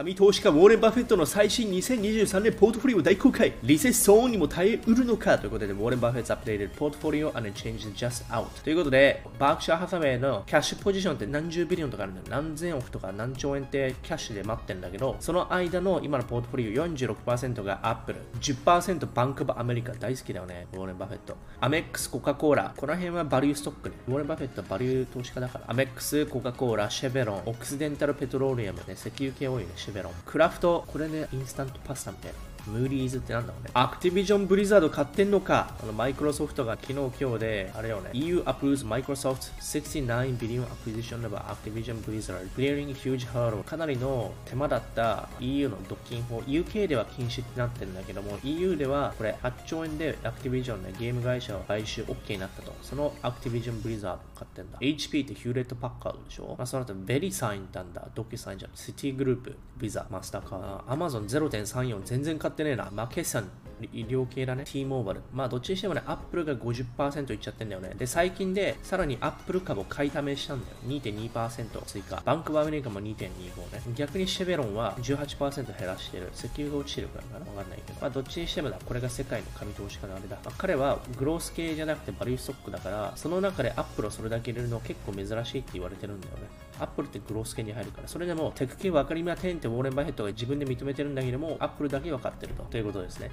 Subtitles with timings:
[0.00, 3.52] 神投資家ウォーレン・バフェットの最新2023年ポートフォリオ大公開。
[3.62, 12.26] リセッションにも耐えうるのかということでウォーレン・バフェットアップデートポートフォリオ and changes just out ということでバークシャーハサウェイのキャッシュポジションって何十 billion とかあるんだよ。
[12.30, 18.20] 何千億とか何兆円ってキャッシュで待ってんだけどその間の今のポートフォリオ46%がアップル。
[18.40, 21.36] 10%バンクオブアメリカ大好きだよねウォーレン・バフェット。
[21.60, 22.72] アメックスコカ・コーラ。
[22.74, 23.96] この辺はバリューストックね。
[24.08, 25.64] ウォーレン・バフェットはバリュー投資家だから。
[25.68, 28.94] アメックスコカ・コーラシェブロンオクシデンタルペトローリアムね。
[28.94, 29.89] 石油系多いね。
[29.90, 32.32] ュメロンクラフトこれねインスタントパスタみたい。
[32.32, 33.70] なムーディーズってなんだろうね。
[33.74, 35.74] アクティビジョンブリザード買ってんのか？
[35.82, 38.10] あのマイクロソフトが昨日今日で、あれよね。
[38.12, 43.62] EU approves Microsoft 69 billion acquisition of Activision Blizzard, clearing huge hurdle.
[43.64, 46.38] かなりの手間だった EU の独禁法。
[46.40, 52.74] UK では禁止ってなってるんだけども、EU ではこれ8兆円でアクティビジョンね、ゲーム会社を買収 OK になったと。
[52.82, 54.78] そのアクティビジョンブリザード買ってんだ。
[54.78, 56.54] HP ってヒューレット・パッカードでしょ？
[56.58, 58.08] まあ、その後ベリサインなんだ。
[58.14, 58.70] ドキュサインじゃん。
[58.74, 62.90] シティグループ、ビザ、マスターカード、アマゾン0.34全然買ってねえな。
[62.92, 63.48] まあ、決算
[63.92, 64.64] 医療系だね。
[64.66, 65.22] T モバイル。
[65.32, 67.94] まあ、どっちにしてもね、アップルが50%いっちゃってんだよね。
[67.96, 70.76] で、最近で、さらにアップル株を買い足したんだよ。
[70.86, 72.22] 2.2%追加。
[72.24, 73.26] バンクオブアメリカも2.25
[73.72, 73.82] ね。
[73.94, 76.30] 逆にシェブロンは18%減らしてる。
[76.34, 78.00] 石油が落ちてるからかなわかんないけど。
[78.00, 78.78] まあ、どっちにしてもだ。
[78.84, 80.38] これが世界の神投資家のあれだ。
[80.44, 86.69] まあ、彼はグロース系じゃなくてバリューストックだから、その中でアップルをそれだけ入れるの結構珍しいって言われてるんだよね。
[86.80, 88.08] アップルってグロース系に入るから。
[88.08, 92.62] それでも、テク系分かりませんってウォーレン・バフェットが自分で認めてるんだけども、アップルだけ分かってると。
[92.64, 93.30] ということですね。